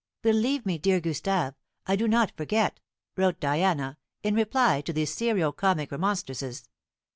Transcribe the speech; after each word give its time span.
"Believe 0.23 0.65
me, 0.65 0.79
dear 0.79 0.99
Gustave, 0.99 1.53
I 1.85 1.95
do 1.95 2.07
not 2.07 2.35
forget," 2.35 2.79
wrote 3.15 3.39
Diana, 3.39 3.99
in 4.23 4.33
reply 4.33 4.81
to 4.81 4.93
these 4.93 5.13
serio 5.13 5.51
comic 5.51 5.91
remonstrances. 5.91 6.67